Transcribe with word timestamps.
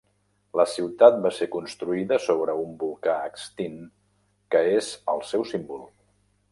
La 0.59 0.63
ciutat 0.71 1.19
va 1.25 1.31
ser 1.39 1.47
construïda 1.55 2.19
sobre 2.29 2.57
un 2.63 2.73
volcà 2.85 3.19
extint 3.33 3.79
que 4.55 4.67
és 4.83 4.93
el 5.17 5.25
seu 5.35 5.49
símbol. 5.55 5.91